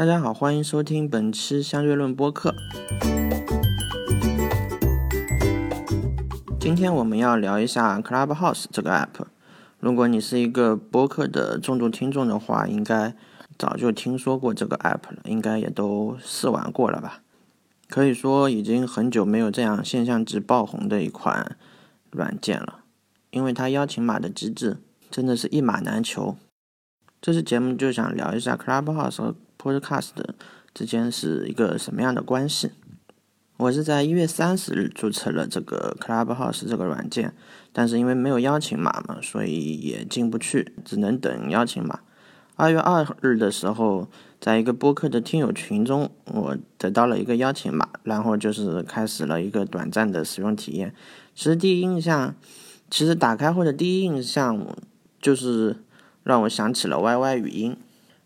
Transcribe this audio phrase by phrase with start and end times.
[0.00, 2.54] 大家好，欢迎收听本期相对论播客。
[6.58, 9.26] 今天我们要聊一下 Clubhouse 这个 app。
[9.78, 13.14] 如果你是一个播客的重度听众的话，应该
[13.58, 17.20] 早就听说过这个 app 了，应该也都试玩过了吧？
[17.90, 21.58] 可以说已经很久没有这样现象级爆红的一款
[22.10, 22.84] 软件了，
[23.32, 24.78] 因为它邀请码的机制
[25.10, 26.38] 真的是一码难求。
[27.20, 30.10] 这期节目就想聊一下 Clubhouse 和 Podcast
[30.72, 32.70] 之间是一个什么样的关系。
[33.58, 37.34] 我是在一月三十日注册了这个 Clubhouse 这个软件，
[37.72, 42.00] 但是因为没有邀请码嘛，所以也进不去，只能等邀请码。
[42.56, 44.08] 二月二日的时候。
[44.40, 50.94] 在一个播客的听友群中，我得到了一个邀请码，然后就是开始了一个短暂的使用体验。
[51.34, 52.34] 其实第一印象，
[52.88, 54.66] 其实打开后的第一印象
[55.20, 55.76] 就是
[56.30, 57.76] 让我想起了 YY 语音。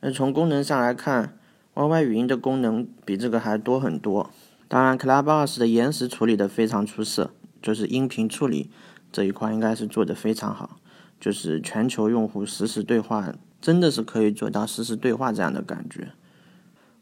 [0.00, 1.38] 那从功能上来看
[1.74, 4.28] ，YY 语音的功能比这个还多很多。
[4.68, 7.30] 当然，Clubhouse 的延时处理的非常出色，
[7.62, 8.70] 就是音频处理
[9.10, 10.76] 这一块应该是做的非常好，
[11.18, 13.34] 就是全球用户实时对话。
[13.62, 16.08] 真的是可以做到实时对话这样的感觉。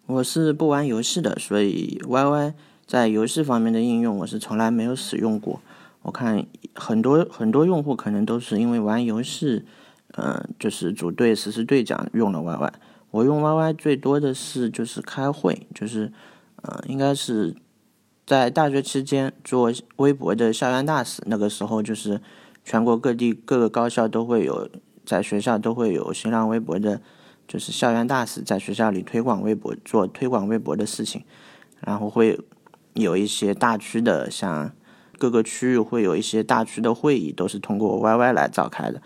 [0.06, 2.54] 我是不玩游戏的，所以 YY
[2.86, 5.60] 在游戏方面的应用我是从来没有使用过。
[6.02, 9.64] 我看很多很多用户可能都是因为玩游戏，
[10.16, 12.72] 嗯，就是组队实时对讲用了 YY。
[13.10, 16.12] 我用 YY 最多的是就是开会，就是
[16.62, 17.54] 嗯，应该是
[18.26, 22.20] 在大学期间做微博的校园大使，那个时候就是
[22.64, 24.68] 全国各地各个高校都会有。
[25.04, 27.00] 在学校都会有新浪微博的，
[27.48, 31.24] 就是校园大使在学校里推广微博，做推广微博的事情，
[31.80, 32.38] 然后会
[32.94, 34.72] 有一些大区的，像
[35.18, 39.02] 各个区域会有一些大区的会议，都是通过 YY 来召开的，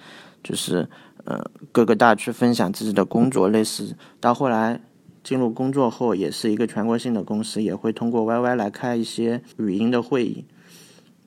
[0.47, 0.89] 就是
[1.25, 4.80] 呃各个大区分享自己的工作，类似到后来
[5.25, 10.44] 进入工作后，也是一个全国性的公司，也会通过 YY 来开一些语音的会议。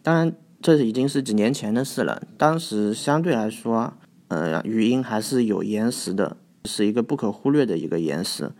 [0.01, 3.93] 当然，这已经是几年前的事了，当时相对来说。
[4.29, 8.51] 呃，语音还是有延时的，是一个不可忽略的一个延时。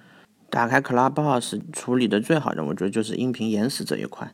[0.50, 4.34] 打开 Clubhouse 处理的最好的，我觉得就是音频延时这一块，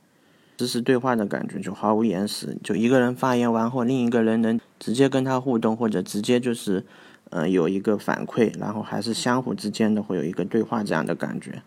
[0.58, 6.86] 实时对话的感觉就毫无延时，就一个人发言完后，另一个人能直接跟他互动，或者直接就是，
[7.30, 11.62] 呃，有一个反馈，然后还是相互之间的会有一个对话这样的感觉。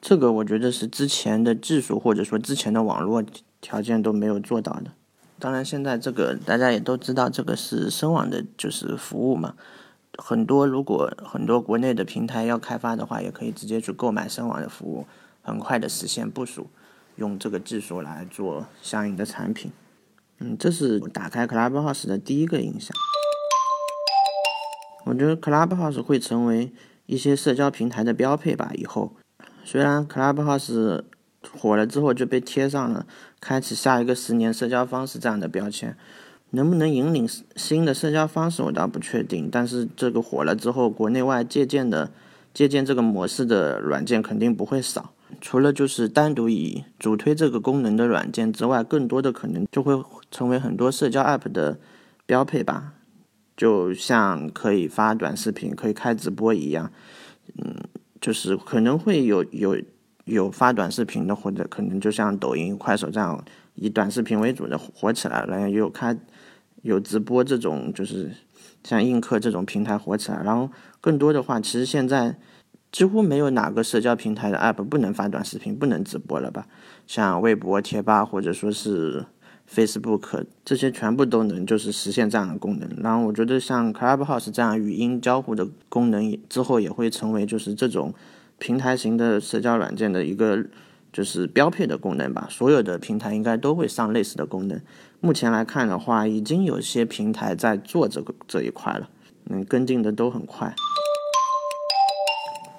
[0.00, 3.24] 这个我觉得是之前的技术或者说之前的网络
[3.60, 4.92] 条件都没有做到的。
[5.40, 9.54] 当然，现在这个大家也都知道，这个是声网的，就是服务嘛。
[10.16, 15.06] 很多如果很多国内的平台要开发的话，也可以直接去购买声网的服务，
[15.42, 16.68] 很快的实现部署，
[17.18, 19.70] 用这个技术来做相应的产品。
[20.38, 22.96] 嗯，这是打开 Clubhouse 的第一个印象。
[25.04, 26.72] 我觉得 Clubhouse 会成为
[27.06, 28.70] 一些社交平台的标配吧。
[28.74, 29.12] 以后，
[29.64, 31.02] 虽然 Clubhouse
[31.58, 33.06] 火了之后就被贴上了
[33.40, 35.96] “开启下一个十年社交方式”这样的标签，
[36.50, 39.48] 能不能引领新的社交方式我倒不确定。
[39.50, 42.12] 但是这个火了之后，国内外借鉴的
[42.54, 45.12] 借鉴这个模式的软件肯定不会少。
[45.40, 51.78] 除了就是单独以主推这个功能的软件之外，更多的可能就会成为很多社交 App 的
[52.26, 52.94] 标配吧。
[53.56, 56.92] 就像可以发短视频、可以开直播一样，
[57.56, 57.74] 嗯，
[58.20, 59.76] 就是可能会有有。
[60.28, 63.42] 有发短视频的，或者可能就像抖音、快手这样
[63.76, 66.14] 以短视频为主的火起来了，也有开
[66.82, 68.30] 有直播这种，就是
[68.84, 70.42] 像映客这种平台火起来。
[70.44, 72.36] 然后更多的话，其实现在
[72.90, 76.66] 几乎没有哪个社交平台的 app 不能发短视频、不能直播了吧？
[77.06, 79.24] 像微博、贴吧或者说是
[79.72, 82.88] Facebook 这些，全部都能就是实现这样的功能。
[83.02, 88.14] 然后我觉得像 Clubhouse 这样语音交互的功能之后也会成为就是这种。
[88.60, 90.66] 平台型的社交软件的一个
[91.12, 94.80] 就是标配的功能吧，所有的平台应该都会上类似的功能。
[95.20, 99.08] 目前来看的话，已经有些平台在做这个这一块了，
[99.48, 100.74] 嗯，跟进的都很快。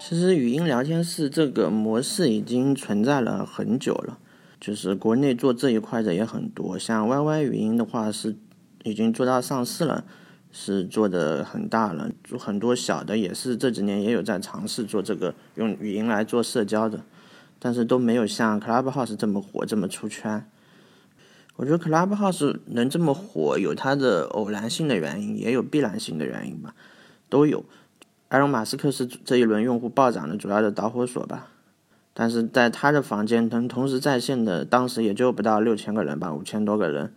[0.10, 4.18] 其实语音聊天室这个模式已经存在了很久了，
[4.60, 8.36] 就是国内做这一块的也很多，像 YY 语音的话是
[8.84, 10.04] 已经做到上市了。
[10.52, 17.02] 是做的很大了，做很多小的也是这几年也有在尝试做这个用语音来做社交的，
[17.60, 20.44] 但是都没有像 Clubhouse 这么火这么出圈。
[21.56, 26.74] 我觉得 Clubhouse 能这么火，有它的偶然性的原因，也有必然性的原因吧，
[27.30, 27.64] 都有。
[28.30, 31.48] 埃隆·马斯克是这一轮用户暴涨的主要的导火索吧，
[32.14, 37.12] 但是在他的房间能同时在线的，当时也就不到六千个人吧，五千多个人。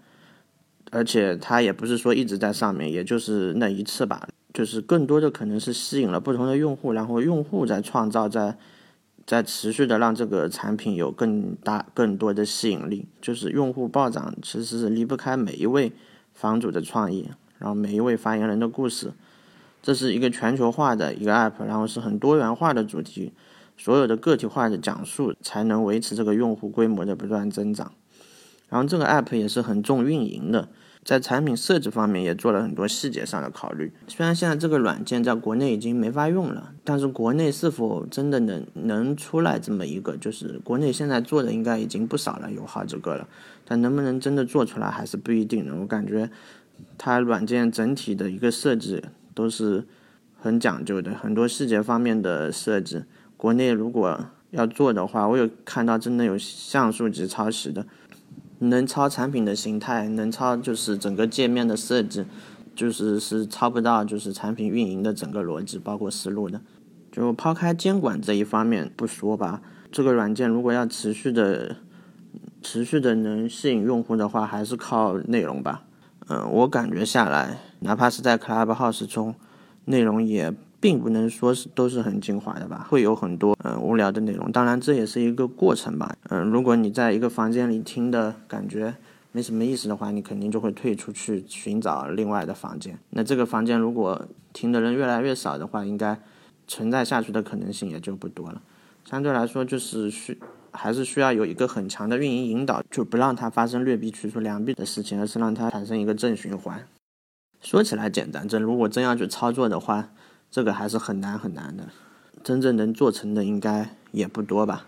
[0.91, 8.57] 而且他也不是说一直在上面，也就是那一次吧，就是更多的可能是吸引了不同的用户，然后用户在创造在
[9.27, 13.07] 在持续的让这个产品有更大、更多的吸引力。
[13.21, 15.93] 就是用户暴涨，其实是离不开每一位
[16.33, 19.13] 房主的创意，然后每一位发言人的故事。
[19.83, 23.33] 这是一个全球化的一个 app，然后是很多元化的主题，
[23.77, 27.93] 所有的个体化的讲述才能维持这个用户规模的不断增长。
[28.69, 30.69] 然后这个 app 也是很重运营的。
[31.05, 33.93] 在产品设计方面也做了很多细节上的考虑。
[34.07, 43.27] 虽然现在这个软件在国内已经没法用了，但是国内是否真的能能出来这么一个，就是国内现在做的应该已经不少了，有好几个了。
[43.65, 45.75] 但能不能真的做出来还是不一定的。
[45.75, 46.31] 我感觉
[46.97, 49.03] 它软件整体的一个设计
[49.35, 49.87] 都是
[50.41, 53.07] 很讲究的，很多细节方面的设置，
[53.37, 57.87] 国内如果要做的话，我有看到真的有像素级抄袭的。
[58.59, 62.25] 能抄产品的形态，能抄就是整个界面的设置，
[62.77, 66.61] 就是是抄不到就是产品运营的整个逻辑，包括思路的。
[67.11, 71.75] 就抛开监管这一方面不说吧，这个软件如果要持续的、
[72.63, 75.83] 持续的能吸引用户的话，还是靠内容吧。
[76.29, 79.35] 嗯，我感觉下来，哪怕是在 Clubhouse 中，
[79.85, 80.55] 内容也。
[80.83, 84.51] 并不能说是都是很精华的吧，会有很多嗯无聊的内容。
[84.51, 86.13] 当然这也是一个过程吧。
[86.29, 88.93] 嗯，如果你在一个房间里听的感觉
[89.31, 92.99] 没什么意思的话，你肯定就会退出去寻找另外的房间。
[93.11, 96.19] 那这个房间如果听的人越来越少的话，应该
[96.67, 98.61] 存在下去的可能性也就不多了。
[99.05, 100.37] 相对来说，就是需
[100.73, 106.85] 还是需要有一个很强的运营引导，就不让它发生劣币驱逐良币的事情，而是让它产生一个正循环。
[107.63, 110.11] 说起来简单，这如果真要去操作的话。
[110.55, 111.89] 这个还是很难很难的，
[112.45, 114.85] 真正能做成的应该也不多吧。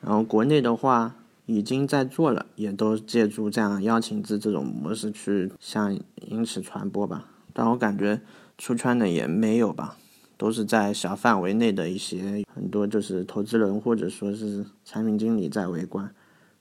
[0.00, 1.16] 然后国内的话
[1.46, 7.26] 已经在做了，也都借助这样邀请制这种模式去向因此传播吧。
[7.52, 8.20] 但我感觉
[8.56, 9.96] 出圈的也没有吧，
[10.36, 16.14] 都是在小范围内的一些很多就是投资人或者说是产品经理在围观。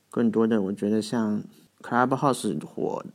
[0.10, 1.44] 更多的我觉得像
[1.84, 3.06] Clubhouse 火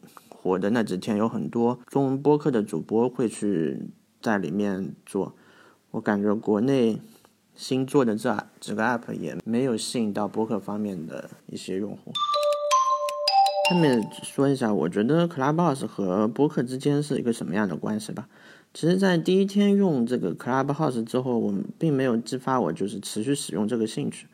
[0.42, 3.90] 火的那几天，有很多中文播客的主播会去。
[4.22, 5.34] 在里面做，
[5.92, 7.00] 我感觉国内
[7.54, 12.12] 新做的这几个 app 也没有吸引到播客方面的一些用户。
[13.70, 18.28] 下面说一下，我觉得 Clubhouse 和播客之间是一个什么样的关系吧。
[18.75, 24.26] 其实，在第一天用这个 Clubhouse 之后，我并没有激发我就是持续使用这个兴趣，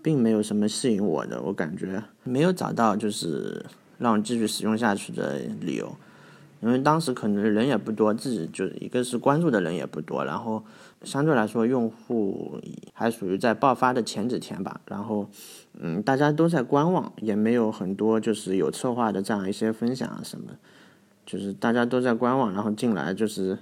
[0.00, 3.66] 并没有什么吸引我的，我感觉没有找到就是
[4.00, 5.94] 让我继续使用下去的理由。
[6.62, 10.62] 因为当时可能人也不多，自己就一个是关注的人也不多，然后
[11.04, 12.60] 相对来说用户
[12.92, 15.26] 还属于在爆发的前几天吧，然后
[15.80, 20.50] 嗯，大家都在观望，也没有很多就是有策划的这样一些分享啊什么，
[21.24, 23.58] 就是大家都在观望，然后进来就是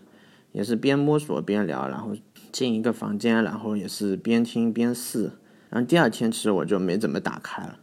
[0.50, 2.16] 也是边摸索边聊，然后
[2.50, 5.30] 进一个房间，然后也是边听边试，
[5.70, 7.78] 然后第二天其实我就没怎么打开了。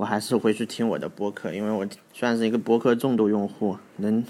[0.00, 4.24] 我还是回去听我的播客，因为我算是一个播客重度用户，能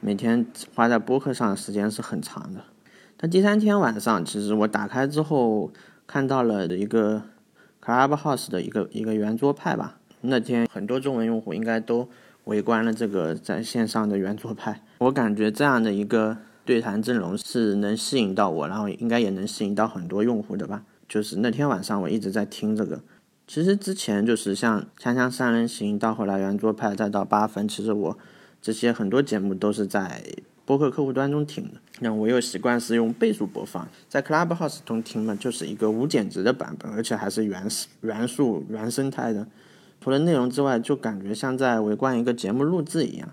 [0.00, 0.44] 每天
[0.74, 2.60] 花在播客上的时间是很长的。
[3.16, 5.70] 但第三天晚上，其实我打开之后
[6.04, 7.22] 看到了一个
[7.80, 10.00] Clubhouse 的一个一个圆桌派吧。
[10.22, 12.08] 那天很多中文用户应该都
[12.46, 14.82] 围观了这个在线上的圆桌派。
[14.98, 20.82] 我感觉这样的一个对谈阵容是能吸引到我，然后应该也能吸引到很多用户的吧。
[21.08, 23.00] 就是那天晚上我一直在听这个。
[23.46, 28.18] 其实之前就是像《锵锵三人行》，到后来圆桌派，再到八分，其实我
[28.62, 30.24] 这些很多节目都是在
[30.64, 31.72] 播客客户端中听的。
[32.00, 37.68] 那我又习惯是用倍速播放，在 Clubhouse 中听嘛，就是一个无剪辑的版本，而且还是原
[38.00, 39.46] 原速原生态的。
[40.00, 43.28] 除了内容之外，就感觉像在围观一个节目录制一样。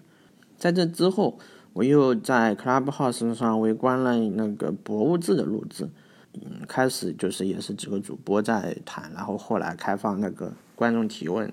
[0.57, 1.39] 在这之后，
[1.73, 5.89] 我又在 Clubhouse 上围观了那个博物志的录制。
[6.33, 11.51] 嗯，开始就是也是几个主播在谈，然后后来开放那个观众提问，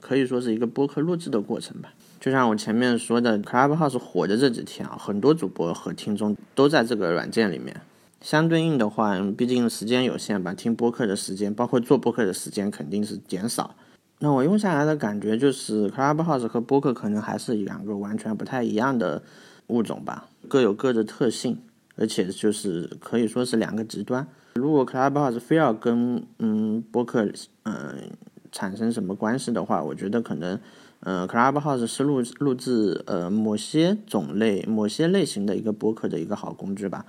[0.00, 1.92] 可以说是一个播客录制的过程吧。
[2.20, 7.80] 就像我前面说的，Clubhouse 火的这几天啊，很多主播和听众都在这个软件里面。
[8.20, 13.76] 相对应的话，毕竟时间有限吧，听播客的时间，包括做播客的时间肯定是减少。
[14.18, 19.22] 那我用下来的感觉就是，Clubhouse 和播客可能还是两个完全不太一样的
[19.68, 21.56] 物种吧，各有各的特性。
[21.98, 24.26] 而且就是可以说是两个极端。
[24.54, 27.28] 如果 Clubhouse 非要跟嗯播客
[27.64, 28.10] 嗯
[28.50, 30.58] 产生什么关系的话，我觉得可能
[31.00, 37.04] 嗯 Clubhouse 是录录制呃某些种类、某些类型的一个播客的一个好工具吧。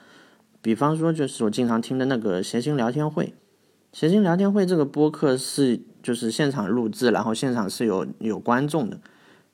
[0.62, 3.34] 比方说，就是我经常听的那个谐星聊天会。
[3.94, 9.00] 谐星聊天会这个播客是就是现场录制，然后现场是有有观众的，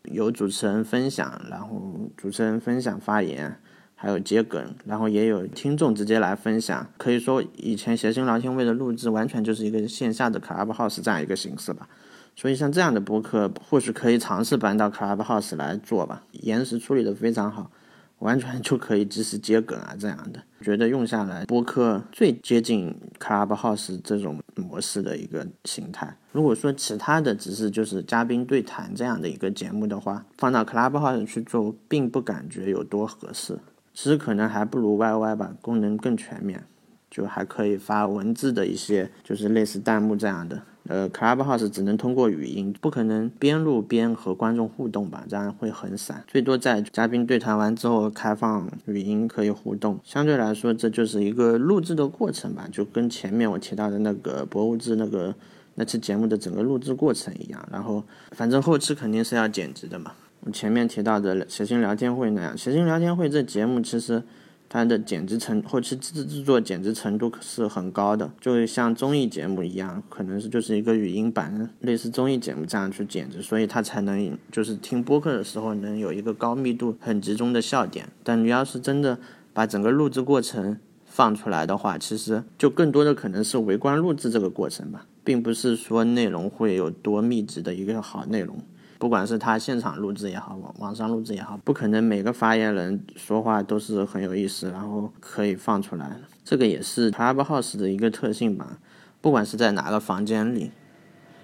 [0.04, 3.58] 有主持人分享，然后主持人分享发言。
[3.96, 6.88] 还有接梗，然后也有听众直接来分享。
[6.98, 11.88] 可以说，以前谐星聊天会的录制完全就是一个线下的 Clubhouse 这样一个形式吧。
[12.36, 17.72] 所以像这样的播客，或许可以尝试搬到 Clubhouse 来做吧，延时处理的非常好。
[18.20, 26.16] 完全就可以及时接梗啊，这样的，觉得用下来播客最接近 Clubhouse 这种模式的一个形态。
[26.32, 33.60] 如果说其他的只是就是嘉宾对谈这样的一个节目的话，放到 Clubhouse 去做，并不感觉有多合适。
[33.96, 36.66] 其实可能还不如 YY 吧，功能更全面，
[37.10, 40.62] 就还可以发文字的一些，就是类似弹幕这样的。
[40.88, 45.26] 呃，Clubhouse 只能通过语音，不可能边录边和观众互动吧？
[45.28, 46.24] 这样会很散。
[46.28, 49.98] 最多在嘉宾对谈完之后开放语音可以互动。
[50.04, 55.34] 相对来说，这就是一个录制的过程吧，就跟前面我提到的那个博物志那个
[55.74, 57.68] 那期节目的整个录制过程一样。
[57.72, 60.12] 然后，反正后期肯定是要剪辑的嘛。
[60.52, 64.24] 前面提到的谐星聊天会那样，谐星聊天会这节目其实。
[64.68, 78.10] 它的剪辑程后期制制作剪辑程度是很高的，就像综艺节目一样，可能是就是一个语音版，类似综艺节目这样去剪辑，所以它才能就是听播客的时候能有一个高密度、很集中的笑点。
[78.24, 79.18] 但你要是真的
[79.54, 88.58] 把整个录制过程放出来的话，其实就更多的可能是围观录制这个过程吧，并不是说内容会有多密集的一个好内容。
[88.98, 96.18] 不管是他现场录制也好，网网上录制也好，不可能每个发言人说话都是很有意思，然后可以放出来。
[96.44, 98.80] 这个也是 Clubhouse 的一个特性吧。
[99.20, 100.72] 不管是在哪个房间里，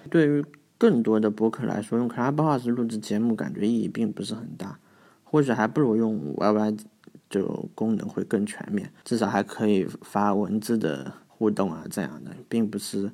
[0.08, 0.44] 对于
[0.78, 4.78] 更多的播客来说，用 Clubhouse 录制节目感觉意义并不是很大，
[5.24, 6.78] 或许还不如用 YY
[7.28, 13.10] 就功能会更全面，至少还可以发文字的互动啊这样的，并不是。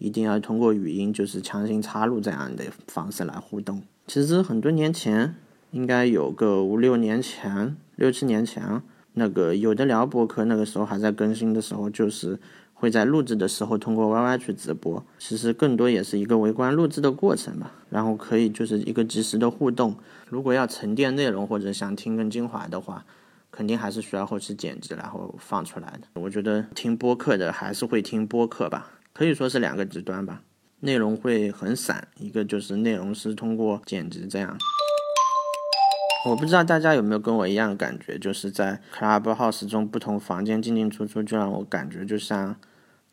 [0.00, 3.82] 一定要通过语音，就是强行插入这样的方式来互动。
[4.06, 5.36] 其实很多年前，
[5.70, 12.38] 应该有个五六年前、六七年前，那个有的聊播客，那个时候还在更新的时候，就是
[12.72, 15.04] 会在录制的时候通过 YY 去直播。
[15.18, 19.94] 其实更多也是一个围观录制的过程吧，然后可以就是一个及时的互动。
[20.28, 23.04] 如果要沉淀内容或者想听更精华的话，
[23.50, 26.20] 肯定还是需要后期剪辑然后放出来的。
[26.20, 28.92] 我觉得听播客的还是会听播客吧。
[29.12, 30.42] 可以说是两个极端吧，
[30.80, 34.56] 内容会很散，一个就是内容是通过剪辑这样。
[36.26, 42.56] 我不知道大家有没有跟我一样的感觉，就是在 Clubhouse 中不同房间进进出出，就让我感觉就像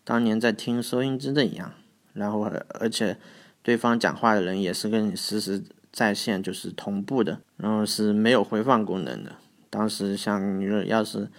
[0.03, 1.71] 当年在听收音机的一样。
[2.13, 2.41] 然后
[2.79, 3.17] 而且
[3.63, 9.35] 对方讲话的人也是跟你实时在线，就是同步的，然后是没有回放功能的。
[9.69, 11.29] 当时像你说要是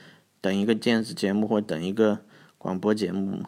[0.40, 2.20] 等一个电视节目或等一个
[2.56, 3.42] 广播节目。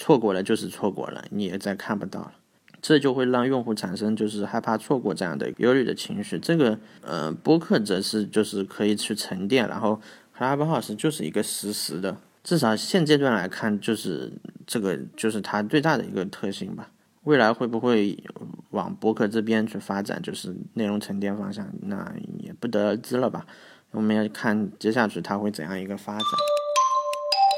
[0.00, 2.32] 错过了就是错过了，你也再看不到了，
[2.80, 6.38] 这就会让用户产生就是害怕错过这样的忧虑的情绪。
[6.38, 10.00] 这个呃，播客则是就是可以去沉淀，然后
[10.34, 14.32] Clubhouse 就是一个实时的，至少现阶段来看，就是
[14.66, 16.90] 这个就是它最大的一个特性吧。
[17.24, 18.18] 未来会不会
[18.70, 23.44] 往播客这边去发展，就是内容沉淀方向，那也不得而知了吧。
[23.90, 26.24] 我们要看接下去它会怎样一个发展。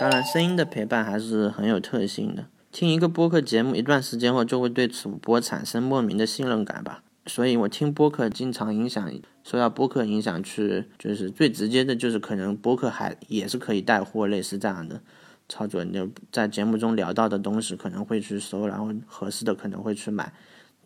[0.02, 2.46] 当然，声音的陪伴还是很有特性的。
[2.72, 7.04] 听一个播客节目一段时间后，就会对主播产生莫名的信任感吧。
[7.26, 9.12] 所以我听播客经常影响，
[9.44, 15.00] 受到播客影响去，就是最直接的，就是可能播客还也是可以带货，类似这样的
[15.48, 15.84] 操作。
[15.84, 20.32] 就在节目中聊到的东西，可能会去搜，然后合适的可能会去买，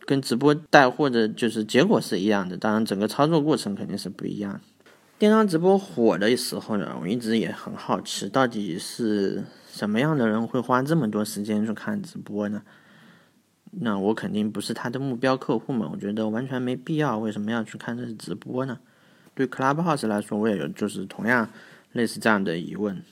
[0.05, 2.59] 跟直播带货的就是结果是一样的。
[2.59, 4.61] 当然，整个操作过程肯定是不一样。
[5.19, 12.63] 电商直播火的时候呢，我一直也很好奇，到底是什么样的人会花这么多时间去看直播呢？
[13.79, 17.19] 那我肯定不是他的目标客户嘛，我觉得完全没必要。
[17.19, 18.79] 为什么要去看这直播呢？
[19.35, 21.49] 对 Clubhouse 来说，我也有就是同样
[21.93, 23.03] 类似这样的疑问，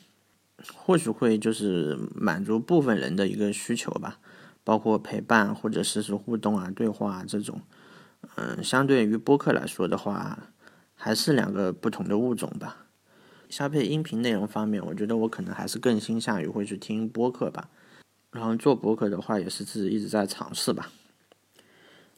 [0.77, 4.19] 或许会就是满足部分人的一个需求吧，
[4.63, 7.63] 包括陪伴或者实时互动啊、对话这种。
[8.37, 10.51] 嗯，相对于播客来说的话。
[10.95, 12.87] 还是两个不同的物种吧。
[13.49, 17.69] 消费音频内容方面，我觉得我可能还是更倾向于会去听播客吧。
[18.33, 20.91] 然后做播客的话，也是自己一直在尝试吧。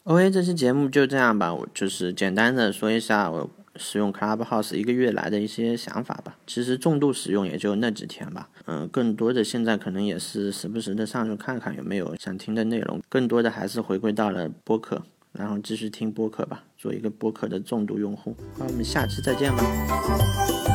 [0.03, 1.53] OK，这期节目就这样吧。
[1.53, 6.37] 我就是简单的说一下我使用 Clubhouse 一个月来的一些想法吧。
[6.47, 8.49] 其实重度使用也就那几天吧。
[8.65, 13.01] 嗯，更多的现在可能也是时不时的上去看看有没有想听的内容。
[13.09, 15.03] 更多的还是回归到了播客。
[15.33, 18.35] 然后继续听播客吧，做一个播客的重度用户。
[18.57, 20.66] 那我们下期再见吧。